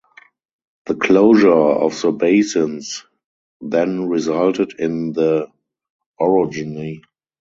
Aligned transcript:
The 0.87 0.95
closure 0.95 1.51
of 1.51 2.01
the 2.01 2.11
basins 2.11 3.05
then 3.59 4.09
resulted 4.09 4.73
in 4.79 5.13
the 5.13 5.49
orogeny. 6.19 7.03